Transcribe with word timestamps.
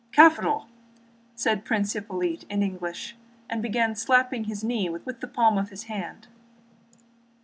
"Capital!" 0.11 0.65
said 1.35 1.63
Prince 1.63 1.93
Hippolyte 1.93 2.43
in 2.49 2.63
English, 2.63 3.15
and 3.47 3.61
began 3.61 3.95
slapping 3.95 4.45
his 4.45 4.63
knee 4.63 4.89
with 4.89 5.05
the 5.19 5.27
palm 5.27 5.59
of 5.59 5.69
his 5.69 5.83
hand. 5.83 6.25